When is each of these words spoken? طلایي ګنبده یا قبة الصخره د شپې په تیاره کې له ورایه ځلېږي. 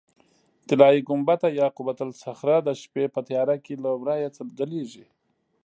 طلایي 0.67 1.01
ګنبده 1.07 1.49
یا 1.59 1.67
قبة 1.75 1.97
الصخره 2.07 2.57
د 2.63 2.69
شپې 2.81 3.05
په 3.15 3.19
تیاره 3.27 3.55
کې 3.65 3.73
له 3.83 3.91
ورایه 4.01 4.29
ځلېږي. 4.57 5.05